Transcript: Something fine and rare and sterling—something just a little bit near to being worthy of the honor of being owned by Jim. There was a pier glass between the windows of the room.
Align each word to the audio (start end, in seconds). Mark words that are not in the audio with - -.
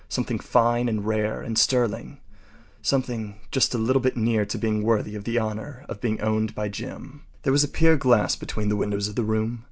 Something 0.09 0.39
fine 0.39 0.89
and 0.89 1.05
rare 1.05 1.43
and 1.43 1.59
sterling—something 1.59 3.35
just 3.51 3.75
a 3.75 3.77
little 3.77 4.01
bit 4.01 4.17
near 4.17 4.47
to 4.47 4.57
being 4.57 4.81
worthy 4.81 5.13
of 5.13 5.25
the 5.25 5.37
honor 5.37 5.85
of 5.87 6.01
being 6.01 6.19
owned 6.21 6.55
by 6.55 6.69
Jim. 6.69 7.21
There 7.43 7.53
was 7.53 7.63
a 7.63 7.67
pier 7.67 7.97
glass 7.97 8.35
between 8.35 8.69
the 8.69 8.75
windows 8.75 9.07
of 9.07 9.15
the 9.15 9.21
room. 9.23 9.59